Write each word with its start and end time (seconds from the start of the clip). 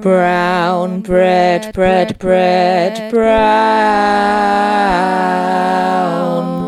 Brown 0.00 1.00
bread, 1.02 1.72
bread, 1.72 2.18
bread, 2.18 3.10
brown 3.12 3.34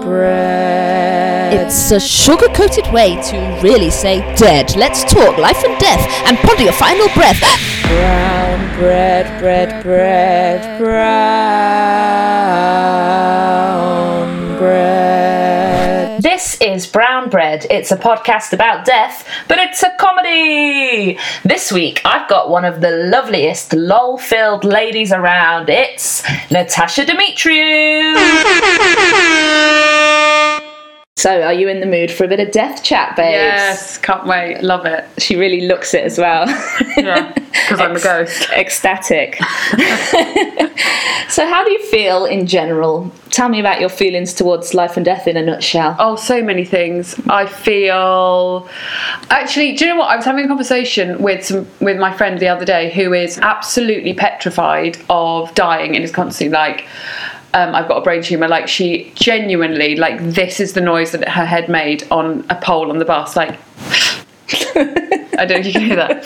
bread. 0.02 1.53
It's 1.53 1.91
a 1.91 1.99
sugar 1.99 2.47
coated 2.54 2.87
way 2.93 3.21
to 3.23 3.61
really 3.62 3.91
say 3.91 4.21
dead. 4.37 4.77
Let's 4.77 5.03
talk 5.04 5.37
life 5.39 5.65
and 5.65 5.79
death 5.81 6.09
and 6.27 6.39
ponder 6.39 6.62
your 6.62 6.73
final 6.73 7.09
breath. 7.15 7.41
brown 7.83 8.79
bread, 8.79 9.40
bread, 9.40 9.83
bread, 9.83 10.79
brown 10.79 11.37
bread. 14.58 14.96
Is 16.61 16.87
Brown 16.87 17.29
Bread. 17.29 17.66
It's 17.69 17.93
a 17.93 17.97
podcast 17.97 18.52
about 18.52 18.87
death, 18.87 19.29
but 19.47 19.59
it's 19.59 19.83
a 19.83 19.95
comedy. 19.98 21.19
This 21.45 21.70
week, 21.70 22.01
I've 22.05 22.29
got 22.29 22.48
one 22.48 22.65
of 22.65 22.80
the 22.80 22.91
loveliest 22.91 23.73
lol 23.75 24.16
filled 24.16 24.65
ladies 24.65 25.12
around. 25.12 25.69
It's 25.69 26.23
Natasha 26.50 27.05
Demetriou. 27.05 28.16
So, 31.19 31.41
are 31.41 31.55
you 31.55 31.69
in 31.69 31.80
the 31.80 31.87
mood 31.87 32.11
for 32.11 32.25
a 32.25 32.29
bit 32.29 32.41
of 32.41 32.51
death 32.51 32.84
chat, 32.84 33.16
babes? 33.16 33.33
Yes, 33.33 33.97
can't 33.97 34.27
wait. 34.27 34.61
Love 34.61 34.84
it. 34.84 35.02
She 35.16 35.34
really 35.34 35.62
looks 35.62 35.95
it 35.95 36.05
as 36.05 36.19
well. 36.19 36.47
Yeah, 36.98 37.33
because 37.33 37.80
I'm 37.80 37.97
a 37.97 38.01
ghost. 38.01 38.51
Ecstatic. 38.51 39.37
so, 41.30 41.47
how 41.47 41.65
do 41.65 41.70
you 41.70 41.83
feel 41.87 42.27
in 42.27 42.47
general? 42.47 43.11
Tell 43.30 43.48
me 43.48 43.61
about 43.61 43.80
your 43.80 43.89
feelings 43.89 44.34
towards 44.34 44.75
life 44.75 44.97
and 44.97 45.06
death 45.06 45.27
in 45.27 45.39
a 45.39 45.42
nutshell. 45.42 45.97
Oh, 45.98 46.16
so 46.16 46.42
many 46.42 46.66
things. 46.66 47.19
I 47.30 47.47
feel. 47.47 48.69
Actually, 49.30 49.75
do 49.75 49.87
you 49.87 49.95
know 49.95 49.98
what? 49.98 50.11
I 50.11 50.17
was 50.17 50.27
having 50.27 50.45
a 50.45 50.48
conversation 50.48 51.23
with 51.23 51.47
some 51.47 51.67
with 51.80 51.97
my 51.97 52.14
friend 52.14 52.39
the 52.41 52.48
other 52.48 52.67
day 52.67 52.92
who 52.92 53.14
is 53.14 53.39
absolutely 53.39 54.12
petrified 54.12 54.98
of 55.09 55.55
dying 55.55 55.97
and 55.97 56.05
is 56.05 56.12
constantly 56.12 56.55
like. 56.55 56.87
Um, 57.55 57.75
I've 57.75 57.89
got 57.89 57.98
a 57.98 58.02
brain 58.02 58.22
tumor. 58.22 58.48
Like 58.48 58.69
she 58.69 59.12
genuinely, 59.14 59.97
like 59.97 60.20
this 60.20 60.61
is 60.61 60.75
the 60.75 60.80
noise 60.80 61.12
that 61.12 61.27
her 61.28 61.47
head 61.47 61.69
made 61.69 62.06
on 62.11 62.44
a 62.50 62.56
pole 62.56 62.91
on 62.91 62.98
the 62.98 63.05
bus. 63.05 63.34
Like 63.34 63.58
I 65.39 65.44
don't 65.44 65.50
know 65.50 65.56
if 65.56 65.67
you 65.67 65.72
can 65.72 65.83
hear 65.83 65.97
that. 65.97 66.24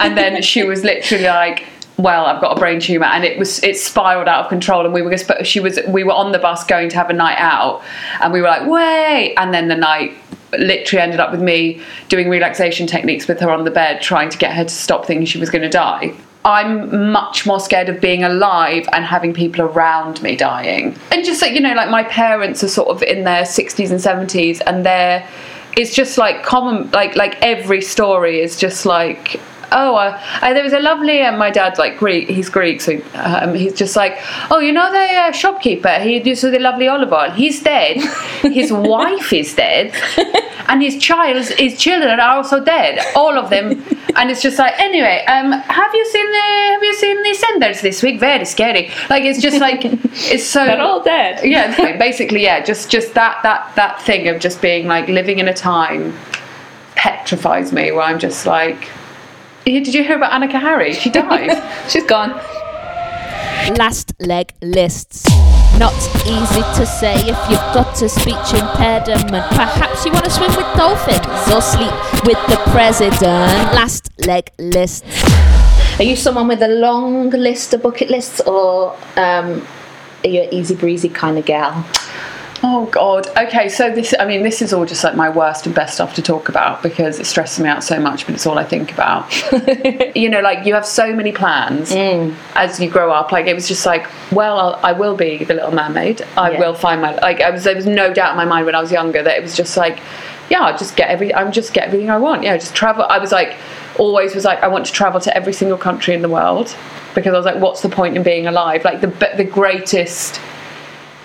And 0.00 0.16
then 0.16 0.42
she 0.42 0.64
was 0.64 0.82
literally 0.84 1.24
like, 1.24 1.64
"Well, 1.96 2.26
I've 2.26 2.40
got 2.40 2.56
a 2.56 2.60
brain 2.60 2.80
tumor," 2.80 3.06
and 3.06 3.24
it 3.24 3.38
was 3.38 3.62
it 3.62 3.76
spiraled 3.76 4.28
out 4.28 4.44
of 4.44 4.48
control. 4.48 4.84
And 4.84 4.92
we 4.92 5.02
were 5.02 5.16
sp- 5.16 5.44
she 5.44 5.60
was 5.60 5.78
we 5.88 6.04
were 6.04 6.12
on 6.12 6.32
the 6.32 6.38
bus 6.38 6.64
going 6.64 6.88
to 6.90 6.96
have 6.96 7.10
a 7.10 7.12
night 7.12 7.38
out, 7.38 7.82
and 8.20 8.32
we 8.32 8.40
were 8.40 8.48
like, 8.48 8.68
"Wait!" 8.68 9.34
And 9.36 9.54
then 9.54 9.68
the 9.68 9.76
night 9.76 10.16
literally 10.58 11.02
ended 11.02 11.20
up 11.20 11.30
with 11.30 11.42
me 11.42 11.80
doing 12.08 12.28
relaxation 12.28 12.86
techniques 12.86 13.26
with 13.28 13.40
her 13.40 13.50
on 13.50 13.64
the 13.64 13.70
bed, 13.70 14.00
trying 14.00 14.28
to 14.30 14.38
get 14.38 14.52
her 14.54 14.64
to 14.64 14.74
stop 14.74 15.06
thinking 15.06 15.26
she 15.26 15.38
was 15.38 15.50
going 15.50 15.62
to 15.62 15.68
die. 15.68 16.14
I'm 16.44 17.10
much 17.10 17.46
more 17.46 17.58
scared 17.58 17.88
of 17.88 18.00
being 18.00 18.22
alive 18.22 18.86
and 18.92 19.04
having 19.04 19.32
people 19.32 19.62
around 19.62 20.22
me 20.22 20.36
dying. 20.36 20.96
And 21.10 21.24
just 21.24 21.40
like, 21.40 21.54
you 21.54 21.60
know, 21.60 21.72
like 21.74 21.88
my 21.88 22.04
parents 22.04 22.62
are 22.62 22.68
sort 22.68 22.88
of 22.88 23.02
in 23.02 23.24
their 23.24 23.42
60s 23.42 23.90
and 23.90 24.28
70s 24.28 24.60
and 24.66 24.84
they're 24.84 25.26
it's 25.76 25.94
just 25.94 26.18
like 26.18 26.44
common 26.44 26.88
like 26.92 27.16
like 27.16 27.36
every 27.42 27.80
story 27.80 28.40
is 28.40 28.56
just 28.56 28.86
like 28.86 29.40
oh 29.72 29.96
uh, 29.96 30.20
uh, 30.40 30.52
there 30.52 30.62
was 30.62 30.72
a 30.72 30.78
lovely 30.78 31.18
and 31.20 31.36
my 31.36 31.50
dad's 31.50 31.80
like 31.80 31.98
greek 31.98 32.28
he's 32.28 32.48
greek 32.48 32.80
so 32.80 33.00
um, 33.14 33.54
he's 33.54 33.72
just 33.72 33.96
like 33.96 34.16
oh 34.52 34.60
you 34.60 34.72
know 34.72 34.90
the 34.92 35.14
uh, 35.14 35.32
shopkeeper? 35.32 35.98
He 35.98 36.22
used 36.22 36.42
to 36.42 36.50
the 36.50 36.60
lovely 36.60 36.86
olive 36.86 37.12
oil 37.12 37.30
he's 37.30 37.62
dead. 37.62 37.96
His 38.42 38.72
wife 38.72 39.32
is 39.32 39.54
dead 39.54 39.92
and 40.68 40.82
his 40.82 40.98
child 40.98 41.44
his 41.58 41.78
children 41.78 42.20
are 42.20 42.36
also 42.36 42.62
dead. 42.62 43.00
All 43.16 43.36
of 43.36 43.50
them 43.50 43.84
and 44.16 44.30
it's 44.30 44.42
just 44.42 44.58
like 44.58 44.78
anyway 44.78 45.24
um 45.26 45.52
have 45.52 45.94
you 45.94 46.04
seen 46.06 46.30
the 46.30 46.38
have 46.72 46.82
you 46.82 46.94
seen 46.94 47.22
the 47.22 47.34
senders 47.34 47.80
this 47.80 48.02
week 48.02 48.20
very 48.20 48.44
scary 48.44 48.90
like 49.10 49.24
it's 49.24 49.40
just 49.40 49.58
like 49.60 49.80
it's 49.84 50.44
so 50.44 50.64
They're 50.64 50.80
all 50.80 51.02
dead. 51.02 51.44
yeah 51.44 51.96
basically 51.98 52.42
yeah 52.42 52.60
just 52.64 52.90
just 52.90 53.14
that 53.14 53.42
that 53.42 53.74
that 53.76 54.00
thing 54.02 54.28
of 54.28 54.40
just 54.40 54.62
being 54.62 54.86
like 54.86 55.08
living 55.08 55.38
in 55.38 55.48
a 55.48 55.54
time 55.54 56.16
petrifies 56.96 57.72
me 57.72 57.90
where 57.92 58.02
i'm 58.02 58.18
just 58.18 58.46
like 58.46 58.88
did 59.64 59.92
you 59.94 60.04
hear 60.04 60.16
about 60.16 60.32
annika 60.32 60.60
harry 60.60 60.92
she 60.92 61.10
died 61.10 61.62
She's 61.90 62.04
gone. 62.04 62.30
Last 63.78 64.12
leg 64.20 64.52
lists. 64.60 65.24
Not 65.78 65.94
easy 66.24 66.62
to 66.78 66.86
say 66.86 67.14
if 67.16 67.38
you've 67.50 67.68
got 67.74 68.00
a 68.00 68.08
speech 68.08 68.54
impediment. 68.54 69.44
Perhaps 69.50 70.04
you 70.04 70.12
want 70.12 70.24
to 70.24 70.30
swim 70.30 70.54
with 70.56 70.66
dolphins 70.76 71.52
or 71.52 71.60
sleep 71.60 71.92
with 72.24 72.38
the 72.46 72.60
president. 72.70 73.74
Last 73.74 74.08
leg 74.24 74.50
list. 74.58 75.04
Are 75.98 76.04
you 76.04 76.16
someone 76.16 76.48
with 76.48 76.62
a 76.62 76.68
long 76.68 77.30
list 77.30 77.74
of 77.74 77.82
bucket 77.82 78.08
lists, 78.08 78.40
or 78.40 78.92
um, 79.16 79.66
are 80.24 80.28
you 80.28 80.42
an 80.42 80.54
easy 80.54 80.74
breezy 80.74 81.08
kind 81.08 81.38
of 81.38 81.44
gal? 81.44 81.84
Oh 82.66 82.86
God. 82.86 83.26
Okay, 83.36 83.68
so 83.68 83.90
this 83.90 84.14
I 84.18 84.24
mean 84.24 84.42
this 84.42 84.62
is 84.62 84.72
all 84.72 84.86
just 84.86 85.04
like 85.04 85.14
my 85.14 85.28
worst 85.28 85.66
and 85.66 85.74
best 85.74 85.96
stuff 85.96 86.14
to 86.14 86.22
talk 86.22 86.48
about 86.48 86.82
because 86.82 87.20
it 87.20 87.26
stresses 87.26 87.60
me 87.60 87.68
out 87.68 87.84
so 87.84 88.00
much, 88.00 88.24
but 88.24 88.34
it's 88.34 88.46
all 88.46 88.58
I 88.58 88.64
think 88.64 88.90
about. 88.90 89.30
you 90.16 90.30
know, 90.30 90.40
like 90.40 90.64
you 90.64 90.72
have 90.72 90.86
so 90.86 91.14
many 91.14 91.30
plans 91.30 91.92
mm. 91.92 92.34
as 92.54 92.80
you 92.80 92.88
grow 92.88 93.12
up. 93.12 93.32
Like 93.32 93.46
it 93.46 93.54
was 93.54 93.68
just 93.68 93.84
like, 93.84 94.08
well, 94.32 94.58
I'll, 94.58 94.80
I 94.82 94.92
will 94.92 95.14
be 95.14 95.44
the 95.44 95.52
Little 95.52 95.72
Mermaid. 95.72 96.22
I 96.38 96.52
Yeah. 96.52 96.58
will 96.58 96.72
find 96.72 97.02
my 97.02 97.14
like. 97.16 97.42
I 97.42 97.50
was 97.50 97.64
there 97.64 97.76
was 97.76 97.84
no 97.84 98.14
doubt 98.14 98.30
in 98.30 98.38
my 98.38 98.46
mind 98.46 98.64
when 98.64 98.74
I 98.74 98.80
was 98.80 98.90
younger 98.90 99.22
that 99.22 99.36
it 99.36 99.42
was 99.42 99.54
just 99.54 99.76
like, 99.76 100.00
yeah, 100.48 100.62
I'll 100.62 100.78
just 100.78 100.96
get 100.96 101.10
every. 101.10 101.34
I'm 101.34 101.52
just 101.52 101.74
get 101.74 101.88
everything 101.88 102.08
I 102.08 102.16
want. 102.16 102.44
Yeah, 102.44 102.56
just 102.56 102.74
travel. 102.74 103.04
I 103.10 103.18
was 103.18 103.30
like, 103.30 103.58
always 103.98 104.34
was 104.34 104.46
like, 104.46 104.62
I 104.62 104.68
want 104.68 104.86
to 104.86 104.92
travel 104.92 105.20
to 105.20 105.36
every 105.36 105.52
single 105.52 105.76
country 105.76 106.14
in 106.14 106.22
the 106.22 106.30
world 106.30 106.74
because 107.14 107.34
I 107.34 107.36
was 107.36 107.44
like, 107.44 107.56
what's 107.60 107.82
the 107.82 107.90
point 107.90 108.16
in 108.16 108.22
being 108.22 108.46
alive? 108.46 108.84
Like 108.86 109.02
the 109.02 109.08
the 109.36 109.44
greatest 109.44 110.40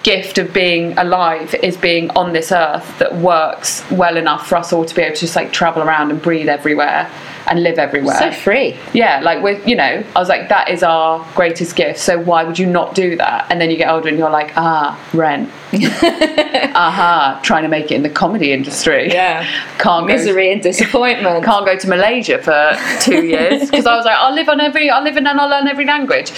gift 0.03 0.37
of 0.37 0.53
being 0.53 0.97
alive 0.97 1.53
is 1.55 1.75
being 1.75 2.09
on 2.11 2.31
this 2.33 2.51
earth 2.51 2.97
that 2.99 3.15
works 3.17 3.83
well 3.91 4.15
enough 4.15 4.47
for 4.47 4.55
us 4.55 4.71
all 4.71 4.85
to 4.85 4.95
be 4.95 5.01
able 5.01 5.15
to 5.15 5.21
just 5.21 5.35
like 5.35 5.51
travel 5.51 5.83
around 5.83 6.09
and 6.11 6.21
breathe 6.21 6.47
everywhere 6.47 7.09
and 7.47 7.63
live 7.63 7.79
everywhere. 7.79 8.17
So 8.17 8.31
free. 8.31 8.77
yeah, 8.93 9.19
like 9.21 9.43
with 9.43 9.67
you 9.67 9.75
know, 9.75 10.03
I 10.15 10.19
was 10.19 10.29
like, 10.29 10.49
that 10.49 10.69
is 10.69 10.83
our 10.83 11.25
greatest 11.35 11.75
gift. 11.75 11.99
So 11.99 12.19
why 12.19 12.43
would 12.43 12.59
you 12.59 12.65
not 12.65 12.95
do 12.95 13.17
that? 13.17 13.47
And 13.49 13.59
then 13.59 13.71
you 13.71 13.77
get 13.77 13.89
older 13.89 14.07
and 14.07 14.17
you're 14.17 14.29
like, 14.29 14.53
ah, 14.55 14.99
rent. 15.13 15.49
Aha, 15.73 17.39
trying 17.43 17.63
to 17.63 17.69
make 17.69 17.91
it 17.91 17.95
in 17.95 18.03
the 18.03 18.09
comedy 18.09 18.53
industry. 18.53 19.07
Yeah. 19.09 19.43
Can't 19.79 20.07
go 20.07 20.13
Misery 20.13 20.51
and 20.51 20.61
disappointment. 20.61 21.43
can't 21.43 21.66
go 21.66 21.77
to 21.77 21.87
Malaysia 21.87 22.37
for 22.41 22.77
two 23.01 23.25
years 23.25 23.69
because 23.69 23.85
I 23.85 23.95
was 23.95 24.05
like, 24.05 24.17
I'll 24.17 24.33
live 24.33 24.49
on 24.49 24.59
every, 24.59 24.89
I'll 24.89 25.03
live 25.03 25.17
in 25.17 25.25
and 25.25 25.39
I'll 25.39 25.49
learn 25.49 25.67
every 25.67 25.85
language. 25.85 26.31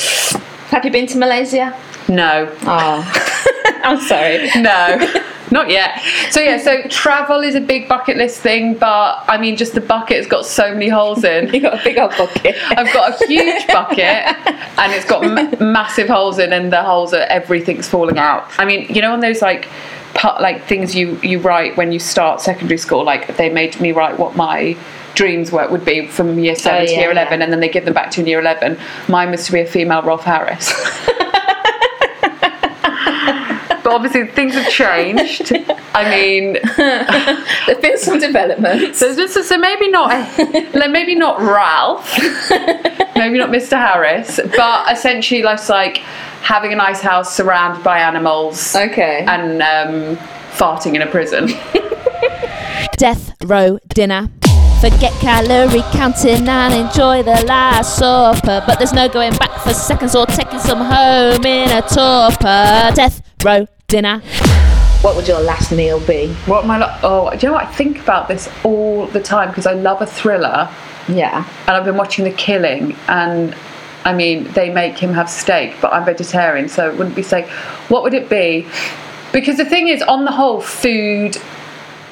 Have 0.70 0.86
you 0.86 0.92
been 0.92 1.08
to 1.08 1.18
Malaysia? 1.18 1.76
No, 2.10 2.54
Oh, 2.64 3.80
I'm 3.84 4.00
sorry. 4.02 4.50
No, 4.62 4.98
not 5.52 5.70
yet. 5.70 6.00
So 6.30 6.40
yeah, 6.40 6.58
so 6.58 6.82
travel 6.90 7.42
is 7.42 7.56
a 7.56 7.62
big 7.62 7.88
bucket 7.88 8.18
list 8.18 8.42
thing, 8.42 8.76
but 8.76 9.24
I 9.28 9.38
mean, 9.38 9.56
just 9.58 9.74
the 9.74 9.82
bucket 9.82 10.18
has 10.18 10.28
got 10.28 10.46
so 10.46 10.74
many 10.74 10.88
holes 10.90 11.24
in. 11.24 11.50
You 11.54 11.62
got 11.62 11.80
a 11.80 11.84
big 11.84 11.98
old 11.98 12.12
bucket. 12.18 12.56
I've 12.70 12.92
got 12.94 13.22
a 13.22 13.28
huge 13.28 13.66
bucket, 13.68 13.98
and 14.78 14.92
it's 14.94 15.06
got 15.06 15.24
ma- 15.24 15.64
massive 15.66 16.08
holes 16.08 16.40
in, 16.40 16.54
and 16.54 16.72
the 16.72 16.84
holes 16.84 17.14
are 17.14 17.24
everything's 17.24 17.88
falling 17.88 18.18
out. 18.18 18.48
I 18.58 18.66
mean, 18.66 18.88
you 18.94 19.02
know, 19.02 19.14
on 19.14 19.20
those 19.20 19.42
like. 19.42 19.68
Like 20.24 20.66
things 20.66 20.94
you 20.94 21.18
you 21.24 21.40
write 21.40 21.78
when 21.78 21.94
you 21.94 21.98
start 21.98 22.42
secondary 22.42 22.78
school, 22.78 23.06
like 23.06 23.38
they 23.38 23.50
made 23.50 23.80
me 23.80 23.94
write 23.94 24.20
what 24.20 24.36
my 24.36 24.76
dreams 25.16 25.54
were 25.54 25.66
would 25.70 25.86
be 25.86 26.06
from 26.08 26.38
year 26.38 26.54
seven 26.54 26.82
Oh, 26.82 26.86
to 26.86 26.92
yeah, 26.92 27.00
year 27.00 27.12
eleven, 27.12 27.40
yeah. 27.40 27.46
and 27.46 27.54
then 27.54 27.62
they 27.62 27.70
give 27.70 27.86
them 27.86 27.94
back 27.94 28.12
to 28.12 28.18
you 28.18 28.24
in 28.26 28.28
year 28.28 28.40
eleven. 28.42 28.78
Mine 29.08 29.32
was 29.32 29.46
to 29.46 29.54
be 29.54 29.62
a 29.62 29.66
female 29.66 30.02
Rolf 30.04 30.24
Harris. 30.26 30.70
But 33.92 33.96
obviously 33.96 34.28
things 34.28 34.54
have 34.56 34.70
changed. 34.70 35.52
I 35.94 36.10
mean, 36.10 36.58
There's 37.66 37.80
been 37.80 37.98
some 37.98 38.20
developments. 38.20 39.00
so, 39.00 39.14
so, 39.28 39.42
so 39.42 39.58
maybe 39.58 39.90
not, 39.90 40.10
like 40.74 40.92
maybe 40.92 41.16
not 41.16 41.40
Ralph, 41.42 42.18
maybe 43.16 43.38
not 43.38 43.50
Mr. 43.50 43.78
Harris, 43.78 44.40
but 44.56 44.92
essentially, 44.92 45.44
life's 45.44 45.70
like 45.70 45.98
having 46.42 46.74
a 46.74 46.76
nice 46.76 47.02
house 47.02 47.36
surrounded 47.36 47.84
by 47.84 48.00
animals 48.00 48.76
Okay. 48.76 49.26
and 49.28 49.62
um, 49.62 50.18
farting 50.52 50.96
in 50.96 51.02
a 51.02 51.08
prison. 51.08 51.48
Death 52.98 53.34
row 53.46 53.78
dinner. 53.90 54.30
Forget 54.80 55.14
calorie 55.22 55.84
counting 55.92 56.48
and 56.48 56.74
enjoy 56.74 57.22
the 57.22 57.44
last 57.46 57.98
supper. 57.98 58.64
But 58.66 58.80
there's 58.80 58.94
no 58.94 59.08
going 59.08 59.34
back 59.34 59.60
for 59.62 59.74
seconds 59.74 60.16
or 60.16 60.26
taking 60.26 60.58
some 60.60 60.80
home 60.80 61.46
in 61.46 61.70
a 61.70 61.82
torpor. 61.84 62.92
Death 62.96 63.22
row 63.44 63.68
dinner. 63.92 64.20
what 65.02 65.16
would 65.18 65.28
your 65.28 65.42
last 65.42 65.72
meal 65.72 66.00
be? 66.08 66.30
What 66.46 66.66
my 66.66 66.78
I? 66.82 67.00
Oh, 67.04 67.30
do 67.32 67.38
you 67.38 67.48
know 67.50 67.54
what? 67.54 67.66
I 67.68 67.72
think 67.74 68.00
about 68.00 68.28
this 68.30 68.50
all 68.64 69.06
the 69.08 69.20
time 69.22 69.50
because 69.50 69.68
I 69.68 69.74
love 69.74 70.02
a 70.02 70.06
thriller, 70.06 70.70
Yeah. 71.10 71.46
and 71.68 71.76
I've 71.76 71.84
been 71.84 71.98
watching 71.98 72.24
The 72.24 72.32
Killing, 72.32 72.96
and 73.10 73.54
I 74.06 74.14
mean, 74.14 74.46
they 74.54 74.70
make 74.72 74.98
him 74.98 75.14
have 75.14 75.30
steak, 75.30 75.76
but 75.82 75.92
I'm 75.94 76.06
vegetarian, 76.06 76.70
so 76.70 76.90
it 76.90 76.98
wouldn't 76.98 77.16
be 77.18 77.22
steak. 77.22 77.48
What 77.90 78.02
would 78.04 78.14
it 78.14 78.30
be? 78.30 78.66
Because 79.34 79.58
the 79.58 79.66
thing 79.66 79.90
is, 79.90 80.02
on 80.02 80.26
the 80.26 80.32
whole, 80.32 80.62
food. 80.62 81.38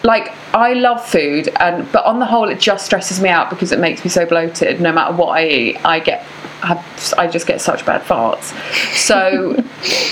Like 0.01 0.31
I 0.53 0.73
love 0.73 1.05
food, 1.05 1.49
and 1.59 1.89
but 1.91 2.05
on 2.05 2.19
the 2.19 2.25
whole, 2.25 2.47
it 2.47 2.57
just 2.59 2.85
stresses 2.85 3.19
me 3.19 3.27
out 3.27 3.49
because 3.49 3.73
it 3.73 3.79
makes 3.79 4.01
me 4.05 4.09
so 4.09 4.25
bloated. 4.25 4.79
No 4.79 4.93
matter 4.93 5.13
what 5.13 5.29
I 5.37 5.45
eat, 5.47 5.85
I 5.85 5.99
get 5.99 6.18
have 6.61 7.13
I 7.17 7.27
just 7.27 7.47
get 7.47 7.61
such 7.61 7.85
bad 7.85 8.01
farts. 8.01 8.53
So 8.95 9.63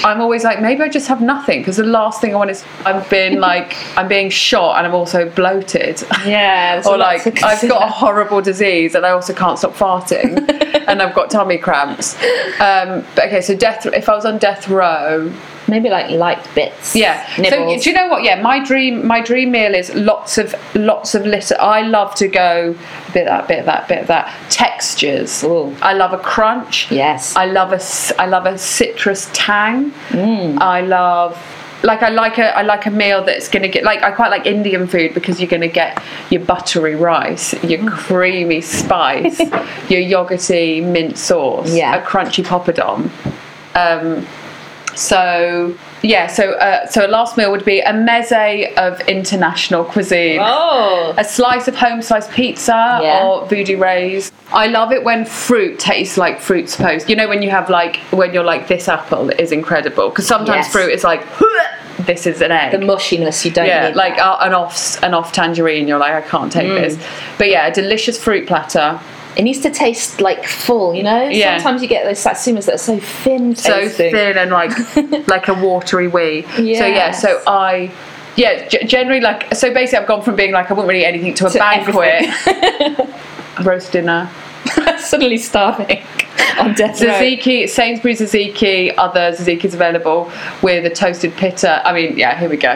I'm 0.04 0.22
always 0.22 0.44
like 0.44 0.62
maybe 0.62 0.82
I 0.82 0.90
just 0.90 1.08
have 1.08 1.22
nothing 1.22 1.62
because 1.62 1.78
the 1.78 1.84
last 1.84 2.22
thing 2.22 2.34
I 2.34 2.38
want 2.38 2.50
is 2.50 2.64
I've 2.86 3.10
been 3.10 3.40
like 3.50 3.76
I'm 3.98 4.08
being 4.08 4.30
shot 4.30 4.78
and 4.78 4.88
I'm 4.88 4.94
also 4.94 5.30
bloated. 5.30 6.04
Yeah. 6.26 6.82
or 6.88 6.98
like 6.98 7.44
I've 7.44 7.68
got 7.68 7.88
a 7.88 7.92
horrible 7.92 8.42
disease 8.42 8.96
and 8.96 9.06
I 9.06 9.12
also 9.12 9.34
can't 9.34 9.58
stop 9.58 9.74
farting 9.74 10.48
and 10.88 11.02
I've 11.02 11.14
got 11.14 11.30
tummy 11.30 11.58
cramps. 11.58 12.16
Um, 12.60 13.06
but 13.16 13.26
okay, 13.28 13.42
so 13.42 13.56
death. 13.56 13.86
If 13.86 14.10
I 14.10 14.16
was 14.16 14.26
on 14.26 14.38
death 14.38 14.68
row, 14.68 15.32
maybe 15.68 15.90
like 15.90 16.10
light 16.10 16.44
bits. 16.56 16.96
yeah. 16.96 17.26
So 17.50 17.78
do 17.80 17.90
you 17.90 17.94
know 17.96 18.08
what? 18.08 18.24
Yeah, 18.24 18.42
my 18.42 18.64
dream 18.64 19.06
my 19.06 19.22
dream 19.22 19.52
meal 19.52 19.74
is 19.76 19.94
lots 19.96 20.38
of 20.38 20.56
lots 20.76 21.16
of 21.16 21.26
litter. 21.26 21.56
I 21.60 21.82
love 21.82 22.16
to 22.16 22.28
go 22.28 22.76
bit 23.14 23.28
of 23.28 23.28
that, 23.28 23.48
bit 23.48 23.60
of 23.60 23.66
that, 23.66 23.88
bit 23.88 24.00
of 24.02 24.08
that. 24.08 24.34
Textures. 24.50 25.44
Ooh. 25.44 25.76
I 25.82 25.94
love 25.94 26.14
a 26.14 26.18
crunch. 26.20 26.92
Yes. 26.92 27.36
I 27.36 27.46
love 27.46 27.72
a 27.74 27.82
I 28.22 28.26
love 28.28 28.46
a 28.46 28.58
citrus 28.58 29.30
tang. 29.34 29.92
Mm. 30.10 30.60
I 30.60 30.82
love 30.82 31.38
like 31.84 32.02
I 32.02 32.10
like 32.10 32.38
a 32.40 32.58
I 32.58 32.64
like 32.64 32.86
a 32.88 32.90
meal 32.92 33.24
that's 33.24 33.48
gonna 33.50 33.68
get 33.68 33.84
like 33.84 34.02
I 34.02 34.12
quite 34.12 34.30
like 34.30 34.46
Indian 34.48 34.88
food 34.88 35.14
because 35.14 35.40
you're 35.40 35.50
gonna 35.50 35.68
get 35.68 36.02
your 36.32 36.42
buttery 36.42 36.96
rice, 36.96 37.54
your 37.64 37.80
Mm. 37.80 37.92
creamy 37.92 38.62
spice, 38.62 39.40
your 39.90 40.02
yogurty 40.02 40.84
mint 40.84 41.18
sauce, 41.18 41.72
Yeah. 41.74 41.96
a 41.96 42.02
crunchy 42.06 42.44
poppadom. 42.44 43.10
Um, 43.76 44.26
so 44.98 45.78
yeah, 46.02 46.26
so 46.28 46.54
uh, 46.54 46.88
so 46.88 47.06
a 47.06 47.10
last 47.10 47.38
meal 47.38 47.52
would 47.52 47.64
be 47.66 47.80
a 47.82 47.92
meze 47.94 48.74
of 48.78 49.00
international 49.02 49.86
cuisine. 49.86 50.40
Oh. 50.42 51.14
A 51.18 51.24
slice 51.24 51.68
of 51.68 51.76
home 51.76 52.02
sliced 52.02 52.32
pizza 52.32 53.00
Yeah. 53.02 53.24
or 53.26 53.46
Voodoo 53.48 53.78
Ray's. 53.78 54.32
I 54.52 54.68
love 54.68 54.92
it 54.92 55.04
when 55.04 55.26
fruit 55.26 55.78
tastes 55.80 56.18
like 56.18 56.40
fruit's 56.40 56.74
supposed. 56.74 57.10
You 57.10 57.16
know 57.16 57.28
when 57.28 57.42
you 57.44 57.50
have 57.52 57.70
like 57.70 57.98
when 58.12 58.34
you're 58.34 58.44
like 58.44 58.68
this 58.68 58.88
apple 58.88 59.30
is 59.30 59.52
incredible 59.52 60.10
because 60.10 60.28
sometimes 60.28 60.66
Yes. 60.66 60.72
fruit 60.72 60.92
is 60.92 61.04
like 61.04 61.24
this 62.00 62.26
is 62.26 62.42
an 62.42 62.52
egg. 62.52 62.72
The 62.72 62.78
mushiness 62.80 63.46
you 63.46 63.52
don't 63.52 63.68
yeah, 63.68 63.92
like 63.96 64.18
uh, 64.18 64.38
an 64.42 64.54
off 64.54 65.02
an 65.04 65.14
off 65.14 65.32
tangerine. 65.32 65.88
You're 65.88 66.00
like 66.00 66.14
I 66.14 66.22
can't 66.28 66.52
take 66.52 66.68
Mm. 66.68 66.82
this. 66.82 67.08
But 67.38 67.50
yeah, 67.50 67.68
a 67.68 67.74
delicious 67.74 68.22
fruit 68.22 68.48
platter. 68.48 69.00
It 69.38 69.44
needs 69.44 69.60
to 69.60 69.70
taste 69.70 70.20
like 70.20 70.44
full, 70.46 70.94
you 70.96 71.04
know? 71.04 71.30
Yeah. 71.30 71.58
Sometimes 71.58 71.82
you 71.84 71.88
get 71.88 72.04
those 72.06 72.18
satsumas 72.24 72.66
that 72.66 72.76
are 72.76 72.78
so 72.80 73.00
thin 73.00 73.56
so 73.56 73.82
tasting. 73.82 74.12
thin 74.12 74.38
and 74.38 74.52
like 74.52 74.72
like 75.28 75.48
a 75.48 75.54
watery 75.54 76.08
wee. 76.08 76.42
So 76.56 76.86
yeah, 76.86 77.12
so 77.12 77.42
I 77.48 77.92
yeah 78.36 78.68
g- 78.68 78.84
generally 78.86 79.22
like 79.22 79.54
so 79.56 79.74
basically 79.74 80.00
I've 80.00 80.08
gone 80.08 80.24
from 80.24 80.36
being 80.36 80.52
like 80.54 80.70
I 80.70 80.74
wouldn't 80.74 80.90
really 80.90 81.02
eat 81.04 81.06
anything 81.06 81.34
to 81.36 81.46
a 81.48 81.50
To 81.52 81.60
banquet, 81.60 83.06
roast 83.66 83.92
dinner, 83.92 84.30
Suddenly 85.00 85.38
starving 85.38 86.02
on 86.60 86.74
death 86.74 87.00
row. 87.02 87.08
tzatziki, 87.08 87.70
Sainsbury's 87.70 88.20
tzatziki, 88.22 88.94
other 88.98 89.32
tzatzikis 89.34 89.74
available 89.76 90.32
with 90.62 90.86
a 90.86 90.90
toasted 90.90 91.34
pitta. 91.36 91.88
I 91.88 91.94
mean 91.94 92.18
yeah, 92.18 92.38
here 92.40 92.50
we 92.50 92.58
go. 92.58 92.74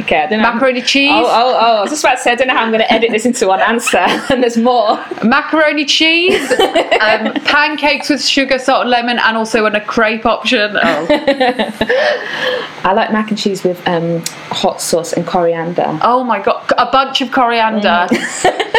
Okay, 0.00 0.20
I 0.22 0.26
don't 0.26 0.42
know. 0.42 0.52
Macaroni 0.52 0.82
cheese, 0.82 1.10
Oh, 1.12 1.24
oh, 1.24 1.56
oh! 1.58 1.76
I 1.78 1.80
was 1.82 1.90
just 1.90 2.02
about 2.04 2.16
to 2.16 2.22
say 2.22 2.32
I 2.32 2.34
don't 2.34 2.48
know 2.48 2.54
how 2.54 2.62
I'm 2.64 2.70
going 2.70 2.82
to 2.82 2.92
edit 2.92 3.10
this 3.12 3.24
into 3.24 3.46
one 3.46 3.60
answer, 3.60 3.98
and 3.98 4.42
there's 4.42 4.56
more. 4.56 4.98
macaroni 5.24 5.84
cheese, 5.86 6.50
um, 7.00 7.32
pancakes 7.44 8.08
with 8.10 8.22
sugar, 8.24 8.58
salt, 8.58 8.82
and 8.82 8.90
lemon, 8.90 9.18
and 9.18 9.36
also 9.36 9.64
in 9.66 9.74
a 9.74 9.80
crepe 9.84 10.26
option. 10.26 10.76
Oh, 10.76 11.06
I 12.84 12.92
like 12.94 13.10
mac 13.12 13.30
and 13.30 13.38
cheese 13.38 13.62
with 13.64 13.80
um, 13.88 14.22
hot 14.50 14.80
sauce 14.82 15.12
and 15.14 15.26
coriander. 15.26 15.98
oh 16.02 16.22
my 16.24 16.40
god, 16.42 16.70
a 16.76 16.86
bunch 16.90 17.20
of 17.22 17.30
coriander 17.32 18.06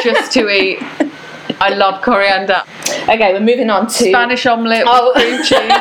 just 0.03 0.31
to 0.33 0.49
eat. 0.49 0.79
I 1.61 1.69
love 1.69 2.01
coriander. 2.03 2.61
Okay, 3.09 3.31
we're 3.33 3.39
moving 3.39 3.69
on 3.69 3.87
to 3.87 3.93
Spanish 3.93 4.45
omelette 4.45 4.83
Oh. 4.87 5.13
with 5.15 5.23
cream 5.23 5.41
cheese. 5.43 5.71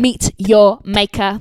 Meet 0.00 0.32
your 0.38 0.80
maker. 0.84 1.40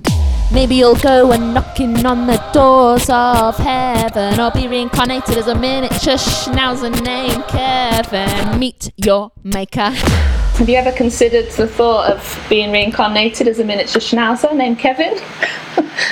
Maybe 0.53 0.75
you'll 0.75 0.95
go 0.95 1.31
and 1.31 1.53
knocking 1.53 2.05
on 2.05 2.27
the 2.27 2.37
doors 2.53 3.09
of 3.09 3.57
heaven, 3.57 4.39
or 4.39 4.51
be 4.51 4.67
reincarnated 4.67 5.37
as 5.37 5.47
a 5.47 5.55
miniature 5.55 6.13
schnauzer 6.15 6.91
named 7.03 7.43
Kevin. 7.47 8.59
Meet 8.59 8.91
your 8.97 9.31
maker. 9.43 9.89
Have 9.89 10.69
you 10.69 10.75
ever 10.75 10.91
considered 10.91 11.49
the 11.51 11.67
thought 11.67 12.11
of 12.11 12.45
being 12.49 12.71
reincarnated 12.71 13.47
as 13.47 13.57
a 13.59 13.63
miniature 13.63 13.99
schnauzer 14.01 14.55
named 14.55 14.79
Kevin? 14.79 15.19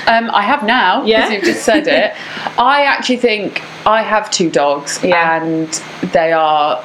Um, 0.08 0.30
I 0.32 0.44
have 0.44 0.64
now, 0.64 1.04
because 1.04 1.10
Yeah? 1.10 1.30
you've 1.32 1.44
just 1.44 1.64
said 1.64 1.88
it. 1.88 2.14
I 2.60 2.84
actually 2.84 3.18
think 3.18 3.62
I 3.86 4.04
have 4.04 4.30
two 4.30 4.50
dogs, 4.52 5.00
Yeah. 5.04 5.42
and 5.42 5.68
they 6.12 6.32
are 6.34 6.84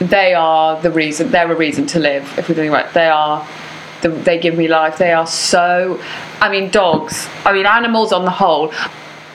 they 0.00 0.34
are 0.34 0.80
the 0.82 0.90
reason. 0.90 1.30
They're 1.30 1.50
a 1.50 1.54
reason 1.54 1.86
to 1.86 2.00
live. 2.00 2.36
If 2.38 2.48
we're 2.48 2.54
doing 2.56 2.72
right, 2.72 2.92
they 2.94 3.06
are. 3.08 3.46
The, 4.02 4.08
they 4.08 4.38
give 4.38 4.56
me 4.56 4.68
life. 4.68 4.98
They 4.98 5.12
are 5.12 5.26
so. 5.26 6.00
I 6.40 6.50
mean, 6.50 6.70
dogs. 6.70 7.28
I 7.44 7.52
mean, 7.52 7.66
animals 7.66 8.12
on 8.12 8.24
the 8.24 8.30
whole. 8.30 8.72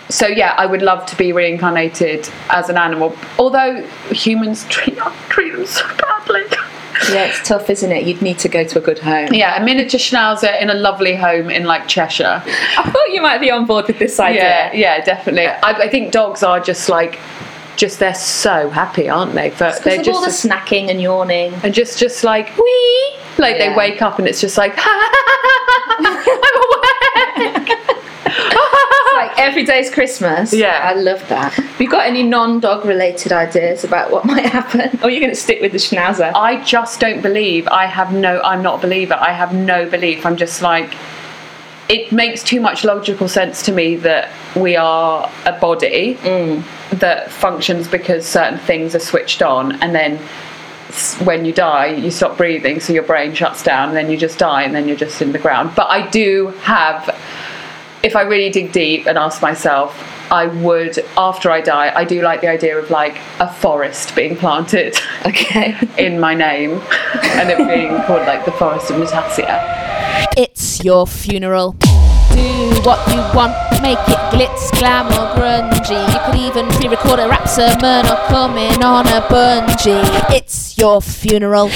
So 0.10 0.28
yeah, 0.28 0.56
I 0.58 0.66
would 0.66 0.81
love 0.81 1.06
to 1.08 1.18
be 1.18 1.34
reincarnated 1.34 2.30
as 2.50 2.69
an 2.69 2.78
animal. 2.78 3.16
Although 3.38 3.81
humans 4.12 4.66
treat 4.69 4.98
treat 5.30 5.54
them 5.54 5.66
so 5.66 5.86
badly. 5.98 6.44
Yeah, 7.12 7.25
it's 7.25 7.48
tough, 7.48 7.69
isn't 7.69 7.92
it? 7.92 8.06
You'd 8.06 8.22
need 8.22 8.40
to 8.40 8.50
go 8.50 8.64
to 8.64 8.80
a 8.80 8.81
good 8.81 9.00
home. 9.00 9.34
Yeah, 9.34 9.62
a 9.62 9.64
miniature 9.64 10.00
schnauzer 10.00 10.62
in 10.62 10.69
a 10.69 10.74
lovely 10.74 11.16
home 11.16 11.50
in 11.50 11.64
like 11.66 11.88
Cheshire. 11.88 12.42
I 12.46 12.90
thought 12.92 13.10
you 13.12 13.22
might 13.22 13.38
be 13.40 13.52
on 13.52 13.66
board 13.66 13.88
with 13.88 14.00
this 14.00 14.19
idea. 14.19 14.42
Yeah, 14.42 14.74
yeah, 14.74 15.06
definitely. 15.06 15.48
I, 15.48 15.72
I 15.72 15.90
think 15.90 16.12
dogs 16.12 16.44
are 16.44 16.60
just 16.60 16.90
like, 16.90 17.19
just 17.77 18.00
they're 18.00 18.13
so 18.15 18.69
happy, 18.69 19.07
aren't 19.09 19.33
they? 19.33 19.50
But 19.51 19.77
Because 19.77 19.83
they're 19.83 20.01
of 20.01 20.07
all 20.09 20.21
the 20.21 20.27
just 20.27 20.45
snacking 20.45 20.89
and 20.89 21.01
yawning. 21.01 21.53
and 21.63 21.74
just 21.74 21.97
just 22.00 22.24
like 22.24 22.56
wee, 22.57 23.15
like 23.38 23.57
Yeah. 23.57 23.69
they 23.69 23.75
wake 23.75 24.01
up 24.01 24.19
and 24.19 24.27
it's 24.27 24.41
just 24.41 24.57
like 24.57 24.74
I'm 24.77 26.06
awake. 26.06 27.69
like 29.13 29.39
every 29.39 29.65
day's 29.65 29.89
Christmas. 29.89 30.53
Yeah. 30.53 30.79
I 30.83 30.94
love 30.94 31.27
that. 31.29 31.53
Have 31.53 31.81
you 31.81 31.89
got 31.89 32.06
any 32.06 32.24
non-dog 32.24 32.85
related 32.85 33.31
ideas 33.31 33.83
about 33.83 34.12
what 34.12 34.25
might 34.31 34.45
happen? 34.45 34.89
Oh, 34.95 35.03
or 35.03 35.07
are 35.07 35.09
you 35.09 35.19
going 35.19 35.31
to 35.31 35.35
stick 35.35 35.62
with 35.62 35.71
the 35.71 35.77
schnauzer? 35.77 36.31
I 36.35 36.62
just 36.63 37.00
don't 37.00 37.21
believe. 37.21 37.68
I 37.69 37.85
have 37.85 38.12
no. 38.13 38.41
I'm 38.41 38.62
not 38.62 38.80
a 38.80 38.81
believer. 38.81 39.15
I 39.19 39.31
have 39.33 39.53
no 39.53 39.89
belief. 39.89 40.25
I'm 40.25 40.38
just 40.38 40.62
like. 40.62 40.94
It 41.89 42.12
makes 42.12 42.44
too 42.44 42.60
much 42.60 42.84
logical 42.84 43.28
sense 43.28 43.63
to 43.63 43.72
me 43.72 43.95
that 43.98 44.30
we 44.56 44.75
are 44.75 45.31
a 45.45 45.54
body 45.54 46.16
mm. 46.16 46.63
that 47.00 47.31
functions 47.31 47.88
because 47.88 48.25
certain 48.25 48.60
things 48.60 48.94
are 48.94 49.00
switched 49.00 49.42
on, 49.42 49.81
and 49.81 49.95
then 49.95 50.19
when 51.23 51.45
you 51.45 51.54
die, 51.54 51.88
you 51.88 52.11
stop 52.11 52.38
breathing, 52.38 52.80
so 52.80 52.94
your 52.94 53.04
brain 53.04 53.33
shuts 53.33 53.64
down, 53.64 53.90
and 53.90 53.97
then 53.97 54.09
you 54.09 54.18
just 54.18 54.38
die, 54.40 54.64
and 54.64 54.73
then 54.73 54.88
you're 54.88 54.97
just 54.97 55.21
in 55.21 55.31
the 55.31 55.40
ground. 55.40 55.73
But 55.76 55.90
I 55.90 56.07
do 56.09 56.47
have, 56.61 57.16
if 58.04 58.16
I 58.16 58.21
really 58.23 58.50
dig 58.50 58.71
deep 58.71 59.06
and 59.06 59.18
ask 59.18 59.42
myself, 59.42 59.95
I 60.31 60.47
would, 60.47 61.00
after 61.18 61.52
I 61.52 61.61
die, 61.61 61.92
I 61.95 62.04
do 62.04 62.21
like 62.21 62.42
the 62.42 62.50
idea 62.50 62.78
of 62.78 62.90
like 62.90 63.18
a 63.40 63.52
forest 63.52 64.16
being 64.16 64.35
planted 64.35 64.97
Okay. 65.26 65.78
in 65.97 66.19
my 66.19 66.33
name 66.33 66.81
and 67.23 67.50
it 67.50 67.57
being 67.57 68.02
called 68.04 68.28
like 68.28 68.45
the 68.45 68.52
Forest 68.54 68.92
of 68.92 68.97
Natassia. 68.97 70.28
It's 70.38 70.83
your 70.83 71.07
funeral. 71.07 71.76
Do 72.37 72.81
what 72.81 72.99
you 73.09 73.17
want, 73.35 73.53
make 73.81 73.97
it 73.97 74.21
glitz, 74.31 74.69
glam, 74.77 75.07
or 75.07 75.35
grungy. 75.35 76.13
You 76.13 76.19
could 76.23 76.35
even 76.39 76.67
pre 76.77 76.87
record 76.87 77.19
a 77.19 77.27
rap 77.27 77.47
sermon 77.47 78.06
or 78.06 78.15
come 78.27 78.57
in 78.59 78.83
on 78.83 79.07
a 79.07 79.21
bungee. 79.21 80.03
It's 80.29 80.77
your 80.77 81.01
funeral. 81.01 81.71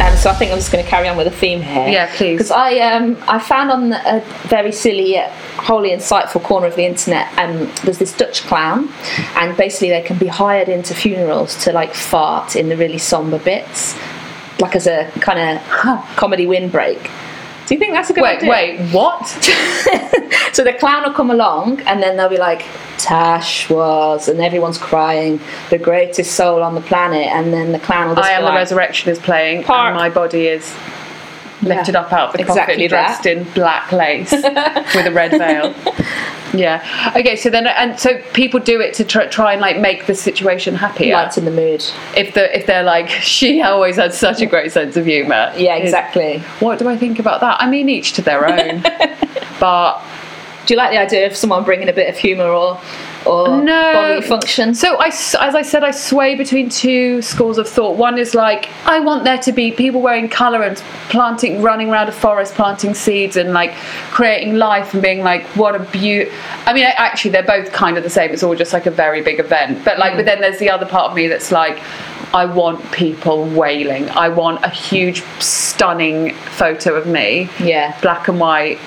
Um, 0.00 0.16
so 0.16 0.30
I 0.30 0.34
think 0.38 0.52
I'm 0.52 0.56
just 0.56 0.72
going 0.72 0.82
to 0.82 0.88
carry 0.88 1.06
on 1.08 1.18
with 1.18 1.26
a 1.26 1.30
theme 1.30 1.60
here. 1.60 1.88
Yeah, 1.88 2.10
please. 2.16 2.38
Because 2.38 2.50
I 2.50 2.78
um 2.78 3.18
I 3.28 3.38
found 3.38 3.70
on 3.70 3.92
a 3.92 4.24
very 4.48 4.72
silly 4.72 5.10
yet 5.10 5.30
wholly 5.58 5.90
insightful 5.90 6.42
corner 6.42 6.66
of 6.66 6.76
the 6.76 6.86
internet 6.86 7.26
um 7.38 7.70
there's 7.84 7.98
this 7.98 8.16
Dutch 8.16 8.40
clown, 8.44 8.88
and 9.36 9.54
basically 9.54 9.90
they 9.90 10.02
can 10.02 10.16
be 10.16 10.28
hired 10.28 10.70
into 10.70 10.94
funerals 10.94 11.62
to 11.64 11.72
like 11.72 11.92
fart 11.92 12.56
in 12.56 12.70
the 12.70 12.76
really 12.78 12.98
somber 12.98 13.38
bits, 13.38 13.94
like 14.60 14.74
as 14.74 14.86
a 14.86 15.10
kind 15.20 15.38
of 15.58 16.16
comedy 16.16 16.46
windbreak. 16.46 17.10
Do 17.66 17.74
you 17.74 17.78
think 17.80 17.92
that's 17.94 18.10
a 18.10 18.12
good 18.12 18.22
Wait, 18.22 18.36
idea? 18.38 18.50
wait, 18.50 18.80
what? 18.92 19.26
So 20.52 20.64
the 20.64 20.72
clown 20.72 21.02
will 21.02 21.12
come 21.12 21.30
along 21.30 21.80
and 21.82 22.02
then 22.02 22.16
they'll 22.16 22.30
be 22.30 22.38
like, 22.38 22.64
Tash 22.96 23.68
was, 23.68 24.26
and 24.26 24.40
everyone's 24.40 24.78
crying, 24.78 25.38
the 25.68 25.76
greatest 25.76 26.32
soul 26.34 26.62
on 26.62 26.74
the 26.74 26.80
planet, 26.80 27.26
and 27.26 27.52
then 27.52 27.72
the 27.72 27.78
clown 27.78 28.08
will 28.08 28.14
just 28.16 28.26
I 28.26 28.32
am 28.32 28.40
be 28.40 28.44
the 28.44 28.48
like, 28.50 28.56
resurrection 28.56 29.10
is 29.10 29.18
playing, 29.18 29.64
Part- 29.64 29.88
and 29.88 29.96
my 29.96 30.08
body 30.08 30.46
is 30.46 30.74
lifted 31.62 31.94
Yeah, 31.94 32.00
up 32.02 32.12
out 32.12 32.28
of 32.28 32.32
the 32.34 32.40
exactly 32.40 32.74
coffin, 32.74 32.88
dressed 32.88 33.22
that. 33.24 33.36
in 33.36 33.44
black 33.52 33.92
lace 33.92 34.30
with 34.32 35.06
a 35.06 35.12
red 35.12 35.30
veil. 35.32 35.74
Yeah. 36.54 37.12
Okay. 37.16 37.36
So 37.36 37.50
then, 37.50 37.66
and 37.66 37.98
so 37.98 38.20
people 38.32 38.60
do 38.60 38.80
it 38.80 38.94
to 38.94 39.04
try, 39.04 39.26
try 39.26 39.52
and 39.52 39.60
like 39.60 39.78
make 39.78 40.06
the 40.06 40.14
situation 40.14 40.74
happier. 40.74 41.14
lighten 41.14 41.44
the 41.44 41.50
mood. 41.50 41.84
If 42.16 42.34
the 42.34 42.56
if 42.56 42.66
they're 42.66 42.82
like, 42.84 43.08
she 43.22 43.62
always 43.62 43.96
had 43.96 44.14
such 44.14 44.40
a 44.40 44.46
great 44.46 44.72
sense 44.72 44.96
of 44.96 45.06
humour. 45.06 45.52
Yeah, 45.56 45.76
exactly. 45.76 46.38
What 46.60 46.78
do 46.78 46.88
I 46.88 46.96
think 46.96 47.18
about 47.18 47.40
that? 47.40 47.60
I 47.60 47.68
mean, 47.68 47.88
each 47.88 48.12
to 48.14 48.22
their 48.22 48.46
own. 48.46 48.82
but 49.60 50.02
Do 50.66 50.74
you 50.74 50.78
like 50.78 50.90
the 50.90 50.98
idea 50.98 51.26
of 51.26 51.36
someone 51.36 51.64
bringing 51.64 51.88
a 51.88 51.92
bit 51.92 52.08
of 52.08 52.16
humour 52.16 52.48
or 52.48 52.80
or 53.26 53.62
No. 53.62 53.92
bodily 53.92 54.22
function? 54.22 54.74
So 54.74 54.96
I, 54.96 55.08
as 55.08 55.34
I 55.34 55.62
said, 55.62 55.84
I 55.84 55.90
sway 55.90 56.34
between 56.34 56.68
two 56.68 57.22
schools 57.22 57.58
of 57.58 57.68
thought. 57.68 57.96
One 57.96 58.18
is 58.18 58.34
like 58.34 58.68
I 58.84 59.00
want 59.00 59.24
there 59.24 59.38
to 59.38 59.52
be 59.52 59.72
people 59.72 60.00
wearing 60.00 60.28
colour 60.28 60.62
and 60.62 60.76
planting, 61.08 61.62
running 61.62 61.90
around 61.90 62.08
a 62.08 62.12
forest, 62.12 62.54
planting 62.54 62.94
seeds 62.94 63.36
and 63.36 63.52
like 63.52 63.74
creating 64.10 64.54
life 64.54 64.94
and 64.94 65.02
being 65.02 65.22
like, 65.22 65.44
what 65.56 65.74
a 65.74 65.80
beaut. 65.80 66.28
I 66.66 66.72
mean, 66.72 66.84
actually, 66.84 67.32
they're 67.32 67.42
both 67.42 67.72
kind 67.72 67.96
of 67.96 68.04
the 68.04 68.10
same. 68.10 68.30
It's 68.30 68.42
all 68.42 68.54
just 68.54 68.72
like 68.72 68.86
a 68.86 68.90
very 68.90 69.22
big 69.22 69.40
event. 69.40 69.84
But 69.84 69.98
like, 69.98 70.12
hmm. 70.12 70.18
but 70.18 70.26
then 70.26 70.40
there's 70.40 70.58
the 70.58 70.70
other 70.70 70.86
part 70.86 71.10
of 71.10 71.16
me 71.16 71.28
that's 71.28 71.52
like, 71.52 71.82
I 72.34 72.44
want 72.44 72.92
people 72.92 73.46
wailing. 73.46 74.08
I 74.10 74.28
want 74.28 74.64
a 74.64 74.68
huge, 74.68 75.22
stunning 75.40 76.34
photo 76.34 76.94
of 76.94 77.06
me, 77.06 77.48
yeah. 77.60 77.98
black 78.00 78.28
and 78.28 78.40
white. 78.40 78.78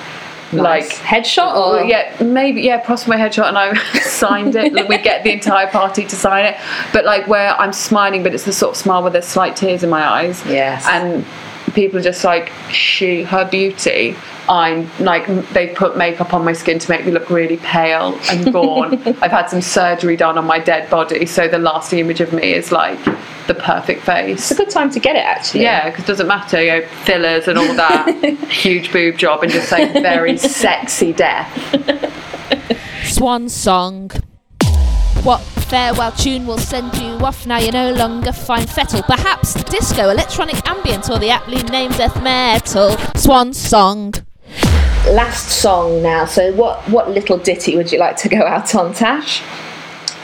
Like 0.51 0.83
Like 0.83 0.91
headshot 0.93 1.55
or 1.55 1.83
yeah, 1.83 2.21
maybe 2.23 2.61
yeah, 2.61 2.79
possibly 2.79 3.17
my 3.17 3.23
headshot, 3.23 3.47
and 3.49 3.57
I 3.57 3.73
signed 4.01 4.55
it. 4.55 4.75
and 4.75 4.87
we 4.89 4.97
get 4.97 5.23
the 5.23 5.31
entire 5.31 5.67
party 5.67 6.05
to 6.05 6.15
sign 6.15 6.45
it, 6.45 6.57
but 6.91 7.05
like 7.05 7.27
where 7.27 7.49
I'm 7.59 7.73
smiling, 7.73 8.23
but 8.23 8.33
it's 8.33 8.45
the 8.45 8.53
sort 8.53 8.71
of 8.71 8.77
smile 8.77 9.01
where 9.03 9.11
there's 9.11 9.25
slight 9.25 9.55
tears 9.55 9.83
in 9.83 9.89
my 9.89 10.03
eyes. 10.03 10.43
Yes. 10.47 10.85
and 10.87 11.23
people 11.71 11.99
are 11.99 12.03
just 12.03 12.23
like 12.23 12.51
she, 12.71 13.23
her 13.23 13.47
beauty. 13.49 14.15
I'm 14.47 14.89
like 14.99 15.29
m- 15.29 15.45
they 15.53 15.67
put 15.67 15.95
makeup 15.95 16.33
on 16.33 16.43
my 16.43 16.53
skin 16.53 16.79
to 16.79 16.89
make 16.89 17.05
me 17.05 17.11
look 17.11 17.29
really 17.29 17.57
pale 17.57 18.19
and 18.31 18.51
gone 18.51 18.95
I've 19.21 19.31
had 19.31 19.45
some 19.45 19.61
surgery 19.61 20.17
done 20.17 20.37
on 20.37 20.45
my 20.45 20.57
dead 20.59 20.89
body, 20.89 21.25
so 21.25 21.47
the 21.47 21.59
last 21.59 21.93
image 21.93 22.19
of 22.19 22.33
me 22.33 22.53
is 22.53 22.71
like 22.71 23.03
the 23.47 23.53
perfect 23.53 24.03
face. 24.03 24.39
It's 24.39 24.51
a 24.51 24.55
good 24.55 24.71
time 24.71 24.89
to 24.91 24.99
get 24.99 25.15
it 25.15 25.23
actually. 25.25 25.61
Yeah, 25.61 25.89
because 25.89 26.05
it 26.05 26.07
doesn't 26.07 26.27
matter, 26.27 26.61
you 26.63 26.71
know, 26.71 26.87
fillers 27.05 27.47
and 27.47 27.57
all 27.57 27.73
that, 27.75 28.07
huge 28.49 28.91
boob 28.91 29.17
job, 29.17 29.43
and 29.43 29.51
just 29.51 29.71
like 29.71 29.91
very 29.93 30.37
sexy 30.37 31.13
death. 31.13 31.47
Swan 33.03 33.49
Song. 33.49 34.09
What 35.23 35.41
farewell 35.69 36.11
tune 36.11 36.47
will 36.47 36.57
send 36.57 36.95
you 36.97 37.11
off 37.25 37.45
now 37.45 37.59
you 37.59 37.71
no 37.71 37.93
longer 37.93 38.31
find 38.31 38.67
fettle? 38.67 39.03
Perhaps 39.03 39.53
disco, 39.65 40.09
electronic 40.09 40.67
ambient, 40.67 41.09
or 41.09 41.19
the 41.19 41.29
aptly 41.29 41.61
named 41.63 41.95
death 41.95 42.21
metal. 42.23 42.97
Swan 43.15 43.53
Song. 43.53 44.13
Last 45.11 45.49
song 45.49 46.01
now. 46.01 46.25
So 46.25 46.51
what 46.53 46.79
what 46.89 47.09
little 47.11 47.37
ditty 47.37 47.75
would 47.75 47.91
you 47.91 47.99
like 47.99 48.17
to 48.17 48.29
go 48.29 48.45
out 48.45 48.73
on, 48.73 48.93
Tash? 48.93 49.43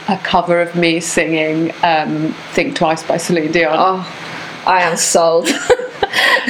A 0.08 0.18
cover 0.18 0.62
of 0.62 0.75
me 0.75 1.00
singing 1.00 1.72
um, 1.84 2.34
"Think 2.54 2.75
Twice" 2.75 3.04
by 3.04 3.18
Celine 3.18 3.52
Dion. 3.52 3.75
Oh, 3.78 4.64
I 4.66 4.82
am 4.82 4.98
sold. 4.98 5.48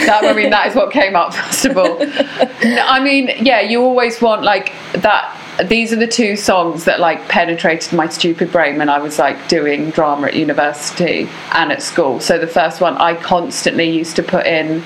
That 0.05 0.23
I 0.23 0.33
mean, 0.33 0.49
that 0.51 0.67
is 0.67 0.75
what 0.75 0.91
came 0.91 1.15
up 1.15 1.33
first 1.33 1.65
of 1.65 1.77
all. 1.77 1.97
I 2.01 2.99
mean, 3.03 3.31
yeah, 3.39 3.61
you 3.61 3.81
always 3.81 4.21
want 4.21 4.43
like 4.43 4.71
that. 4.93 5.34
These 5.63 5.93
are 5.93 5.97
the 5.97 6.07
two 6.07 6.35
songs 6.35 6.83
that 6.85 6.99
like 6.99 7.27
penetrated 7.29 7.93
my 7.93 8.07
stupid 8.09 8.51
brain 8.51 8.77
when 8.77 8.89
I 8.89 8.99
was 8.99 9.17
like 9.19 9.47
doing 9.47 9.89
drama 9.91 10.27
at 10.27 10.33
university 10.35 11.29
and 11.53 11.71
at 11.71 11.81
school. 11.81 12.19
So 12.19 12.37
the 12.37 12.47
first 12.47 12.81
one 12.81 12.97
I 12.97 13.15
constantly 13.15 13.89
used 13.89 14.15
to 14.17 14.23
put 14.23 14.45
in 14.45 14.83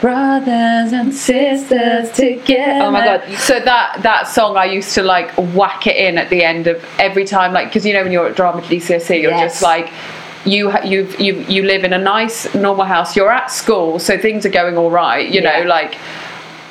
brothers 0.00 0.92
and 0.92 1.14
sisters 1.14 2.10
together. 2.10 2.84
Oh 2.86 2.90
my 2.90 3.04
God. 3.04 3.22
So 3.38 3.60
that 3.60 4.02
that 4.02 4.26
song 4.26 4.56
I 4.56 4.64
used 4.64 4.92
to 4.94 5.02
like 5.04 5.30
whack 5.54 5.86
it 5.86 5.96
in 5.96 6.18
at 6.18 6.28
the 6.30 6.42
end 6.42 6.66
of 6.66 6.84
every 6.98 7.24
time, 7.24 7.52
like 7.52 7.68
because 7.68 7.86
you 7.86 7.92
know 7.92 8.02
when 8.02 8.10
you're 8.10 8.26
at 8.26 8.34
drama 8.34 8.58
at 8.58 8.64
GCSE, 8.64 9.22
you're 9.22 9.30
Yes. 9.30 9.52
just 9.52 9.62
like 9.62 9.92
you 10.44 10.72
you 10.84 11.04
you 11.20 11.34
you 11.48 11.62
live 11.62 11.84
in 11.84 11.92
a 11.92 11.98
nice 11.98 12.52
normal 12.56 12.84
house. 12.84 13.14
You're 13.14 13.30
at 13.30 13.52
school, 13.52 14.00
so 14.00 14.18
things 14.18 14.44
are 14.44 14.50
going 14.50 14.76
all 14.76 14.90
right. 14.90 15.28
You 15.28 15.40
know, 15.42 15.62
like 15.62 15.96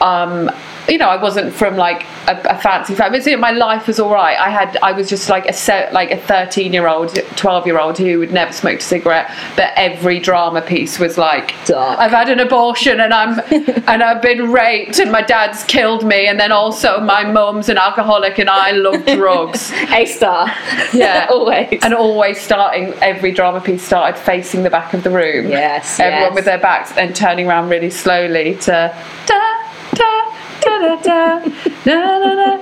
um 0.02 0.52
you 0.92 0.98
know, 0.98 1.08
I 1.08 1.22
wasn't 1.22 1.54
from 1.54 1.78
like 1.78 2.04
a, 2.28 2.40
a 2.50 2.58
fancy 2.60 2.94
family. 2.96 3.22
So 3.22 3.36
my 3.38 3.52
life 3.52 3.88
was 3.88 4.00
all 4.00 4.12
right. 4.12 4.38
I 4.38 4.50
had, 4.50 4.78
I 4.84 4.92
was 4.92 5.08
just 5.10 5.30
like 5.30 5.46
a 5.48 5.54
set, 5.54 5.94
like 5.94 6.12
a 6.12 6.18
thirteen-year-old, 6.18 7.16
twelve-year-old 7.38 7.98
who 7.98 8.20
would 8.20 8.34
never 8.34 8.52
smoked 8.52 8.82
a 8.82 8.86
cigarette. 8.86 9.34
But 9.56 9.72
every 9.78 10.20
drama 10.20 10.62
piece 10.62 11.00
was 11.00 11.18
like, 11.18 11.56
Dark. 11.66 11.98
I've 11.98 12.12
had 12.12 12.30
an 12.30 12.42
abortion 12.42 13.00
and 13.00 13.14
I'm, 13.14 13.40
and 13.88 14.04
I've 14.04 14.22
been 14.22 14.52
raped 14.52 15.00
and 15.00 15.12
my 15.12 15.22
dad's 15.22 15.64
killed 15.64 16.06
me 16.06 16.28
and 16.28 16.38
then 16.38 16.52
also 16.52 17.00
my 17.00 17.24
mum's 17.24 17.70
an 17.70 17.78
alcoholic 17.78 18.38
and 18.38 18.50
I 18.50 18.72
love 18.72 19.06
drugs. 19.06 19.72
A 19.92 20.06
star. 20.06 20.48
Yeah, 20.94 21.28
Always. 21.32 21.80
And 21.84 21.94
always 21.94 22.40
starting 22.42 22.94
every 23.02 23.32
drama 23.32 23.62
piece 23.62 23.84
started 23.84 24.20
facing 24.20 24.64
the 24.64 24.70
back 24.70 24.94
of 24.94 25.04
the 25.04 25.10
room. 25.10 25.50
Yes, 25.50 26.00
Everyone 26.00 26.30
yes. 26.30 26.36
with 26.36 26.46
their 26.46 26.60
backs 26.60 26.92
and 26.98 27.16
turning 27.16 27.48
around 27.48 27.70
really 27.70 27.90
slowly 27.90 28.56
to 28.56 28.94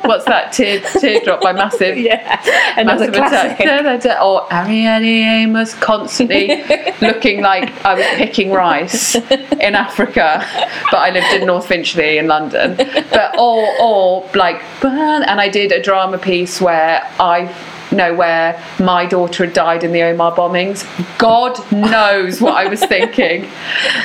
What's 0.10 0.26
that? 0.26 0.52
Tear 0.52 0.82
teardrop 0.82 1.42
by 1.42 1.54
Massive. 1.54 1.98
yeah. 2.10 2.42
Another 2.78 3.12
Massive 3.12 3.16
Attack. 3.16 3.58
classic. 3.58 3.66
Da, 3.66 3.82
da, 3.82 3.98
da. 3.98 4.24
Or 4.24 4.42
oh, 4.44 4.48
Ariane 4.52 5.04
Amos 5.04 5.74
constantly 5.76 6.64
looking 7.02 7.42
like 7.42 7.70
I 7.86 7.96
was 7.96 8.06
picking 8.16 8.52
rice 8.52 9.16
in 9.16 9.76
Africa, 9.76 10.46
but 10.92 10.98
I 10.98 11.12
lived 11.12 11.34
in 11.42 11.48
North 11.48 11.68
Finchley 11.68 12.18
in 12.18 12.28
London. 12.28 12.76
But 12.76 13.38
or 13.38 13.68
or 13.82 14.30
like 14.36 14.62
burn, 14.82 15.24
and 15.24 15.40
I 15.40 15.50
did 15.50 15.72
a 15.72 15.82
drama 15.82 16.18
piece 16.18 16.60
where 16.62 17.02
I 17.20 17.54
know 17.92 18.14
where 18.14 18.64
my 18.80 19.06
daughter 19.06 19.46
had 19.46 19.54
died 19.54 19.84
in 19.84 19.92
the 19.92 20.00
Omagh 20.00 20.36
bombings. 20.36 20.86
God 21.18 21.60
knows 21.72 22.42
what 22.42 22.56
I 22.56 22.68
was 22.68 22.82
thinking. 22.84 23.50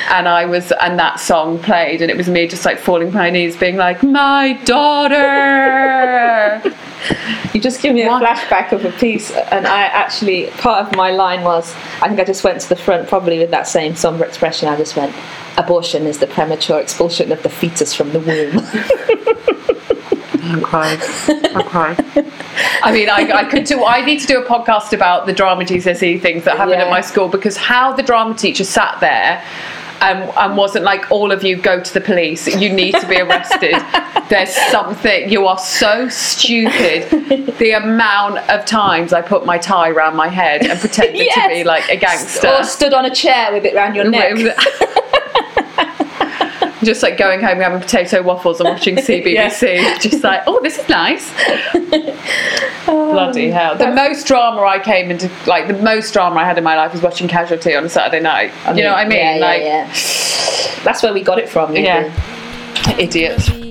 And 0.09 0.27
I 0.27 0.45
was 0.45 0.71
and 0.71 0.97
that 0.99 1.19
song 1.19 1.59
played 1.59 2.01
and 2.01 2.09
it 2.09 2.15
was 2.15 2.29
me 2.29 2.47
just 2.47 2.63
like 2.63 2.79
falling 2.79 3.11
to 3.11 3.17
my 3.17 3.29
knees 3.29 3.57
being 3.57 3.75
like, 3.75 4.01
My 4.03 4.53
daughter 4.63 6.61
You 7.53 7.61
just 7.61 7.81
give 7.81 7.93
me 7.93 8.03
a 8.03 8.09
flashback 8.09 8.71
of 8.71 8.83
a 8.85 8.91
piece, 8.91 9.31
and 9.31 9.65
I 9.67 9.83
actually 9.83 10.47
part 10.57 10.85
of 10.85 10.95
my 10.95 11.11
line 11.11 11.43
was 11.43 11.73
I 12.01 12.07
think 12.07 12.19
I 12.19 12.23
just 12.23 12.43
went 12.43 12.59
to 12.61 12.69
the 12.69 12.75
front 12.75 13.07
probably 13.07 13.39
with 13.39 13.51
that 13.51 13.67
same 13.67 13.95
somber 13.95 14.25
expression. 14.25 14.67
I 14.67 14.75
just 14.75 14.95
went, 14.95 15.13
"Abortion 15.57 16.05
is 16.05 16.19
the 16.19 16.27
premature 16.27 16.79
expulsion 16.79 17.31
of 17.31 17.43
the 17.43 17.49
fetus 17.49 17.93
from 17.93 18.11
the 18.11 18.19
womb." 18.19 18.59
I'm. 20.45 20.65
I'm. 20.65 21.95
I 22.83 22.91
mean, 22.91 23.09
I, 23.09 23.31
I 23.33 23.43
could 23.45 23.63
do. 23.65 23.83
I 23.83 24.01
need 24.05 24.19
to 24.21 24.27
do 24.27 24.41
a 24.41 24.45
podcast 24.45 24.93
about 24.93 25.25
the 25.25 25.33
drama 25.33 25.63
GCSE 25.63 26.21
things 26.21 26.43
that 26.45 26.57
happened 26.57 26.77
Yeah. 26.79 26.85
at 26.85 26.89
my 26.89 27.01
school 27.01 27.27
because 27.27 27.57
how 27.57 27.93
the 27.93 28.03
drama 28.03 28.35
teacher 28.35 28.63
sat 28.63 28.99
there. 28.99 29.43
And, 30.01 30.29
and 30.35 30.57
wasn't 30.57 30.83
like 30.83 31.09
all 31.09 31.31
of 31.31 31.41
you 31.41 31.55
go 31.55 31.79
to 31.81 31.93
the 31.93 32.01
police 32.01 32.47
you 32.53 32.69
need 32.71 32.95
to 32.95 33.07
be 33.07 33.17
arrested 33.17 33.75
there's 34.29 34.53
something 34.53 35.29
you 35.31 35.47
are 35.47 35.57
so 35.57 36.09
stupid 36.09 37.09
the 37.59 37.71
amount 37.71 38.39
of 38.49 38.65
times 38.65 39.13
i 39.13 39.21
put 39.21 39.45
my 39.45 39.57
tie 39.57 39.89
around 39.89 40.17
my 40.17 40.27
head 40.27 40.65
and 40.65 40.77
pretended 40.81 41.29
to 41.33 41.47
be 41.47 41.63
like 41.63 41.87
a 41.89 41.95
gangster 41.95 42.49
or 42.49 42.63
stood 42.65 42.93
on 42.93 43.05
a 43.05 43.15
chair 43.15 43.53
with 43.53 43.63
it 43.63 43.73
around 43.73 43.95
your 43.95 44.07
neck. 44.09 44.35
Just 46.83 47.01
like 47.03 47.17
going 47.17 47.39
home 47.41 47.59
having 47.59 47.79
potato 47.79 48.21
waffles 48.21 48.59
and 48.59 48.69
watching 48.69 48.95
CBBC. 48.97 49.99
Just 50.01 50.23
like, 50.23 50.41
oh, 50.47 50.61
this 50.61 50.77
is 50.77 50.89
nice. 50.89 51.31
Oh. 52.87 53.13
Bloody 53.13 53.49
hell. 53.49 53.75
The 53.75 53.89
most 53.91 54.27
drama 54.27 54.61
I 54.61 54.77
came 54.77 55.09
into, 55.09 55.27
like, 55.47 55.67
the 55.67 55.73
most 55.73 56.13
drama 56.13 56.35
I 56.41 56.43
had 56.45 56.55
in 56.59 56.63
my 56.63 56.75
life 56.75 56.93
was 56.93 57.01
watching 57.01 57.27
Casualty 57.27 57.73
on 57.73 57.83
a 57.83 57.89
Saturday 57.89 58.21
night. 58.21 58.51
you 58.77 58.83
know 58.83 58.91
what 58.91 58.99
I 58.99 59.05
mean? 59.07 59.17
Yeah, 59.17 59.35
yeah, 59.37 59.43
like, 59.45 59.61
yeah. 59.63 59.85
That's 60.83 61.01
where 61.01 61.11
we 61.11 61.23
got 61.23 61.39
it 61.39 61.49
from. 61.49 61.75
yeah. 61.75 62.13
Nathan. 62.95 63.64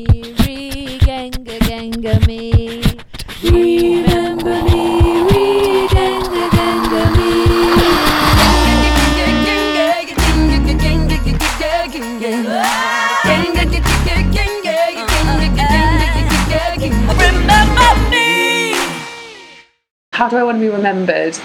How 20.25 20.31
do 20.31 20.39
I 20.39 20.43
want 20.43 20.57
to 20.57 20.61
be 20.61 20.71
remembered? 20.71 21.39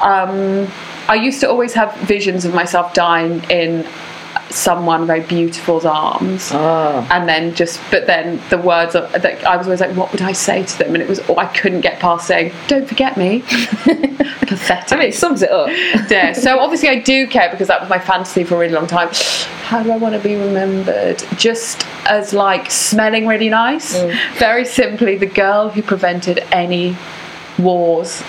Um, 0.00 0.68
I 1.06 1.16
used 1.16 1.38
to 1.40 1.50
always 1.50 1.74
have 1.74 1.94
visions 1.96 2.46
of 2.46 2.54
myself 2.54 2.94
dying 2.94 3.44
in 3.50 3.86
someone 4.48 5.06
very 5.06 5.20
beautiful's 5.20 5.84
arms. 5.84 6.50
Oh. 6.54 7.06
and 7.10 7.28
then 7.28 7.54
just 7.54 7.78
but 7.90 8.06
then 8.06 8.40
the 8.48 8.56
words 8.56 8.94
of 8.94 9.12
that 9.12 9.44
I 9.44 9.58
was 9.58 9.66
always 9.66 9.80
like 9.80 9.94
what 9.94 10.10
would 10.12 10.22
I 10.22 10.32
say 10.32 10.62
to 10.62 10.78
them 10.78 10.94
and 10.94 11.02
it 11.02 11.08
was 11.08 11.20
oh, 11.28 11.36
I 11.36 11.44
couldn't 11.44 11.82
get 11.82 12.00
past 12.00 12.26
saying 12.26 12.54
don't 12.68 12.88
forget 12.88 13.18
me 13.18 13.40
pathetic 13.42 14.92
I 14.92 14.96
mean, 14.96 15.08
it 15.08 15.14
sums 15.14 15.42
it 15.42 15.50
up. 15.50 15.68
yeah 16.10 16.32
so 16.32 16.58
obviously 16.60 16.88
I 16.88 17.00
do 17.00 17.26
care 17.26 17.50
because 17.50 17.68
that 17.68 17.80
was 17.82 17.90
my 17.90 17.98
fantasy 17.98 18.44
for 18.44 18.54
a 18.54 18.58
really 18.60 18.72
long 18.72 18.86
time 18.86 19.10
how 19.64 19.82
do 19.82 19.90
I 19.90 19.98
want 19.98 20.14
to 20.14 20.20
be 20.20 20.36
remembered 20.36 21.22
just 21.36 21.86
as 22.06 22.32
like 22.32 22.70
smelling 22.70 23.26
really 23.26 23.50
nice 23.50 23.94
very 24.38 24.64
simply 24.64 25.18
the 25.18 25.26
girl 25.26 25.68
who 25.68 25.82
prevented 25.82 26.38
any 26.50 26.96
wars 27.58 28.22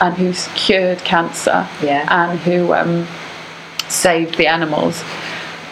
and 0.00 0.14
who 0.14 0.32
cured 0.54 0.98
cancer 1.04 1.68
Yeah. 1.82 2.06
and 2.10 2.38
who 2.40 2.72
um, 2.74 3.06
saved 3.88 4.36
the 4.36 4.46
animals 4.46 5.02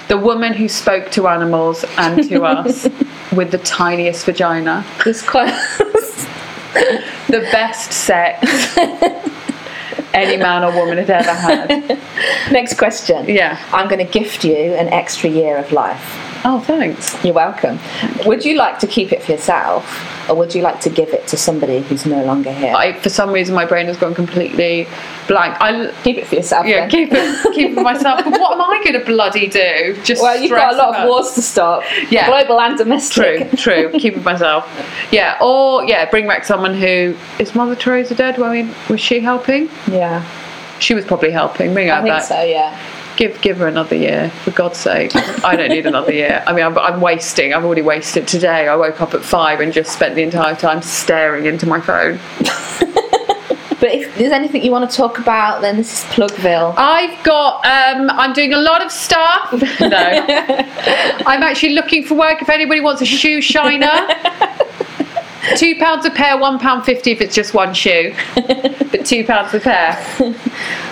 the 0.09 0.19
woman 0.19 0.53
who 0.53 0.69
spoke 0.69 1.11
to 1.13 1.27
animals 1.27 1.85
and 1.97 2.29
to 2.29 2.43
us 2.57 2.87
with 3.35 3.51
the 3.51 3.57
tiniest 3.59 4.27
vagina. 4.27 4.85
There's 5.05 5.23
quite. 5.23 5.55
the 7.29 7.49
best 7.51 7.93
sex 7.93 8.77
any 10.13 10.37
man 10.37 10.65
or 10.65 10.73
woman 10.75 10.99
had 10.99 11.09
ever 11.09 11.33
had. 11.33 11.99
Next 12.53 12.75
question. 12.77 13.27
Yeah. 13.27 13.59
I'm 13.73 13.89
going 13.89 14.05
to 14.05 14.13
gift 14.13 14.45
you 14.45 14.55
an 14.57 14.89
extra 14.89 15.31
year 15.31 15.57
of 15.57 15.73
life. 15.73 16.32
Oh, 16.45 16.61
thanks. 16.61 17.23
You're 17.25 17.35
welcome. 17.35 17.79
Would 18.27 18.45
you 18.45 18.57
like 18.57 18.81
to 18.81 18.87
keep 18.89 19.13
it 19.13 19.23
for 19.23 19.33
yourself, 19.33 20.29
or 20.29 20.35
would 20.35 20.55
you 20.55 20.63
like 20.63 20.81
to 20.81 20.91
give 20.91 21.11
it 21.11 21.27
to 21.29 21.37
somebody 21.37 21.83
who's 21.83 22.05
no 22.05 22.25
longer 22.25 22.53
here? 22.53 22.75
I, 22.75 22.95
for 22.95 23.11
some 23.11 23.31
reason, 23.31 23.55
my 23.55 23.65
brain 23.65 23.87
has 23.87 23.97
gone 23.97 24.13
completely 24.15 24.89
blank. 25.29 25.57
I 25.61 25.93
keep 26.03 26.19
it 26.19 26.27
for 26.27 26.35
yourself. 26.35 26.67
yeah, 26.67 26.81
then. 26.81 26.91
keep 26.91 27.09
it, 27.13 27.43
keep 27.55 27.71
it 27.71 27.75
for 27.75 27.83
myself. 27.83 28.25
But 28.25 28.33
what 28.33 28.55
am 28.55 28.61
I 28.61 28.83
going 28.83 28.99
to 28.99 29.05
bloody 29.07 29.47
do? 29.49 29.97
Just 30.03 30.21
Well, 30.21 30.41
you've 30.41 30.51
got 30.51 30.75
a 30.75 30.77
lot 30.77 30.97
of 30.97 31.09
wars 31.09 31.33
to 31.35 31.43
stop. 31.43 31.85
Yeah. 32.11 32.27
Global 32.27 32.61
and 32.61 32.77
domestic. 32.77 33.51
True, 33.51 33.89
true. 33.91 33.99
Keep 34.01 34.17
it 34.17 34.25
myself. 34.25 34.69
Yeah, 35.13 35.39
or 35.41 35.85
yeah, 35.85 36.11
bring 36.11 36.27
back 36.27 36.45
someone 36.45 36.75
who 36.75 37.17
is 37.39 37.55
Mother 37.55 37.77
Teresa 37.77 38.17
dead? 38.17 38.39
Well, 38.39 38.51
I 38.51 38.63
mean, 38.63 38.75
was 38.89 39.01
she 39.01 39.21
helping? 39.21 39.69
Yeah. 39.89 40.27
She 40.81 40.95
was 40.95 41.05
probably 41.05 41.31
helping. 41.31 41.73
Bring 41.73 41.87
her 41.87 41.95
I 41.95 42.03
think 42.03 42.15
back. 42.15 42.25
so, 42.25 42.43
yeah. 42.43 42.77
Give 43.23 43.41
give 43.41 43.59
her 43.59 43.69
another 43.69 43.95
year, 43.95 44.31
for 44.43 44.51
God's 44.51 44.79
sake. 44.79 45.13
I 45.45 45.55
don't 45.55 45.69
need 45.69 45.87
another 45.87 46.13
year. 46.13 46.43
I 46.45 46.53
mean, 46.53 46.65
I'm, 46.65 46.77
I'm 46.77 47.01
wasting. 47.01 47.55
I've 47.55 47.65
already 47.65 47.81
wasted 47.81 48.27
today. 48.27 48.67
I 48.67 48.75
woke 48.75 49.01
up 49.01 49.15
at 49.15 49.23
five 49.23 49.61
and 49.61 49.73
just 49.73 49.93
spent 49.93 50.17
the 50.17 50.25
entire 50.25 50.57
time 50.57 50.83
staring 50.83 51.47
into 51.47 51.65
my 51.65 51.81
phone. 51.81 52.19
But 53.83 53.95
if 53.95 54.17
there's 54.17 54.31
anything 54.31 54.63
you 54.63 54.71
want 54.71 54.89
to 54.89 54.97
talk 54.97 55.19
about, 55.19 55.61
then 55.61 55.77
this 55.77 55.93
is 55.93 56.05
Plugville. 56.11 56.73
I've 56.77 57.21
got. 57.25 57.67
Um, 57.67 58.11
I'm 58.11 58.33
doing 58.33 58.53
a 58.53 58.61
lot 58.61 58.81
of 58.81 58.93
stuff. 58.93 59.51
No, 59.81 59.97
I'm 61.27 61.43
actually 61.43 61.75
looking 61.75 62.05
for 62.05 62.15
work. 62.15 62.41
If 62.41 62.49
anybody 62.49 62.81
wants 62.81 63.03
a 63.03 63.07
shoe 63.07 63.41
shiner, 63.41 63.87
two 65.57 65.77
pounds 65.77 66.05
a 66.07 66.11
pair, 66.11 66.39
one 66.39 66.59
pound 66.59 66.85
fifty 66.85 67.11
if 67.13 67.21
it's 67.21 67.35
just 67.35 67.55
one 67.55 67.75
shoe, 67.75 68.15
but 68.35 69.05
two 69.07 69.25
pounds 69.25 69.55
a 69.55 69.61
pair. 69.61 69.99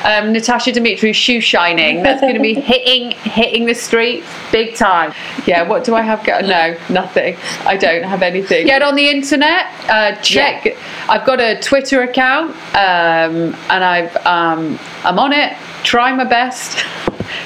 Um, 0.04 0.32
Natasha 0.32 0.72
Dimitri 0.72 1.12
shoe 1.12 1.40
shining. 1.40 2.02
That's 2.02 2.20
going 2.20 2.34
to 2.34 2.40
be 2.40 2.54
hitting 2.54 3.12
hitting 3.12 3.66
the 3.66 3.74
street 3.74 4.24
big 4.50 4.74
time. 4.74 5.12
Yeah. 5.46 5.68
What 5.68 5.84
do 5.84 5.94
I 5.94 6.02
have? 6.02 6.24
Go- 6.24 6.40
no, 6.40 6.76
nothing. 6.88 7.36
I 7.64 7.76
don't 7.76 8.02
have 8.02 8.22
anything. 8.22 8.66
Get 8.66 8.82
on 8.82 8.94
the 8.94 9.08
internet. 9.08 9.66
Uh, 9.88 10.16
check. 10.22 10.76
I've 11.08 11.26
got 11.26 11.40
a 11.40 11.60
Twitter 11.60 12.02
account, 12.02 12.50
um, 12.74 13.54
and 13.70 13.84
I've 13.84 14.14
um, 14.26 14.78
I'm 15.04 15.18
on 15.18 15.32
it. 15.32 15.56
Try 15.82 16.12
my 16.14 16.24
best. 16.24 16.84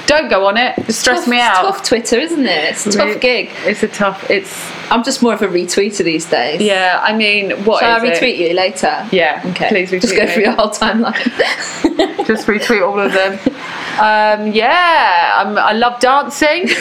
Don't 0.07 0.29
go 0.29 0.45
on 0.47 0.55
it. 0.57 0.77
It 0.77 0.93
stress 0.93 1.19
Tough- 1.21 1.27
me 1.29 1.37
it's 1.37 1.45
out. 1.45 1.61
Tough 1.63 1.83
Twitter, 1.83 2.17
isn't 2.19 2.45
it? 2.45 2.65
It's 2.71 2.85
a 2.85 2.91
tough 2.91 3.07
Really- 3.07 3.19
gig. 3.19 3.49
It's 3.65 3.81
a 3.83 3.87
tough. 3.87 4.29
It's 4.29 4.53
I'm 4.91 5.03
just 5.03 5.21
more 5.23 5.33
of 5.33 5.41
a 5.41 5.47
retweeter 5.47 6.03
these 6.03 6.25
days. 6.25 6.61
yeah. 6.61 6.99
I 7.03 7.13
mean, 7.15 7.51
what 7.65 7.79
Shall 7.79 7.99
I 7.99 8.05
is 8.05 8.19
it? 8.19 8.23
retweet 8.23 8.37
you 8.37 8.53
later? 8.53 9.07
Yeah, 9.11 9.41
Okay. 9.51 9.69
please 9.69 9.89
Just 9.89 10.15
go 10.15 10.25
me. 10.25 10.31
through 10.31 10.43
your 10.43 10.51
whole 10.53 10.69
timeline. 10.69 11.15
Just 12.27 12.45
retweet 12.47 12.85
all 12.87 12.99
of 12.99 13.11
them. 13.13 13.33
Um, 13.99 14.51
yeah, 14.53 15.33
I'm, 15.37 15.57
I 15.57 15.71
love 15.73 15.99
dancing. 15.99 16.65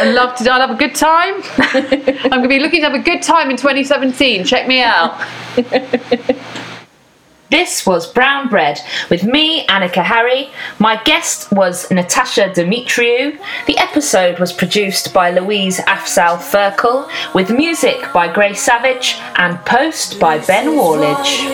I 0.00 0.10
love 0.10 0.34
to. 0.36 0.50
I 0.50 0.58
love 0.58 0.70
a 0.70 0.74
good 0.74 0.94
time. 0.94 1.34
I'm 1.58 2.30
going 2.30 2.42
to 2.42 2.48
be 2.48 2.58
looking 2.58 2.80
to 2.80 2.86
have 2.90 2.94
a 2.94 3.02
good 3.02 3.22
time 3.22 3.50
in 3.50 3.56
2017. 3.56 4.44
Check 4.44 4.66
me 4.66 4.82
out. 4.82 5.20
This 7.50 7.86
was 7.86 8.10
Brown 8.10 8.48
Bread 8.48 8.80
with 9.10 9.22
me, 9.22 9.66
Annika 9.66 10.02
Harry. 10.02 10.48
My 10.78 11.00
guest 11.04 11.52
was 11.52 11.90
Natasha 11.90 12.48
Demetriou. 12.48 13.38
The 13.66 13.78
episode 13.78 14.38
was 14.38 14.52
produced 14.52 15.12
by 15.12 15.30
Louise 15.30 15.78
Afsal 15.80 16.38
Ferkel, 16.38 17.08
with 17.34 17.50
music 17.50 18.12
by 18.12 18.32
Gray 18.32 18.54
Savage 18.54 19.16
and 19.36 19.58
post 19.66 20.18
by 20.18 20.38
Ben 20.38 20.68
Wallage. 20.68 21.44